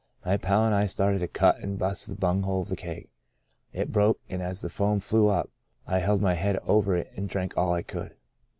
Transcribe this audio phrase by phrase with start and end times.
[0.25, 2.75] My pal and I started to cut, and bust in the bung hole of the
[2.75, 3.07] keg.
[3.71, 5.51] It broke, and as the foam flew up,
[5.85, 8.15] I held my head over it and drank all I could.